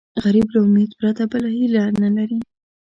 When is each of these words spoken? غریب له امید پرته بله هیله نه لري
غریب 0.23 0.47
له 0.53 0.59
امید 0.67 0.91
پرته 0.99 1.23
بله 1.31 1.49
هیله 1.57 1.83
نه 2.01 2.09
لري 2.15 2.39